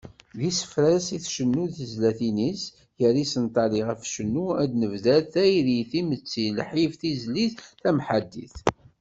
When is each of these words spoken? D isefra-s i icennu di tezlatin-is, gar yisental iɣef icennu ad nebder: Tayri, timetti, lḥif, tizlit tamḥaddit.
D 0.37 0.39
isefra-s 0.49 1.07
i 1.11 1.17
icennu 1.27 1.63
di 1.69 1.73
tezlatin-is, 1.77 2.63
gar 2.99 3.15
yisental 3.19 3.71
iɣef 3.79 4.01
icennu 4.03 4.45
ad 4.61 4.71
nebder: 4.79 5.21
Tayri, 5.33 5.79
timetti, 5.91 6.45
lḥif, 6.59 6.93
tizlit 7.01 7.55
tamḥaddit. 7.81 8.55